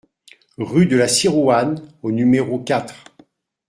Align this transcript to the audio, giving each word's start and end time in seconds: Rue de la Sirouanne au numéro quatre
Rue 0.57 0.87
de 0.87 0.97
la 0.97 1.07
Sirouanne 1.07 1.79
au 2.01 2.11
numéro 2.11 2.57
quatre 2.57 3.03